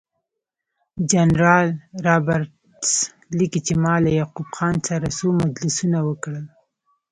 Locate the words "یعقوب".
4.19-4.47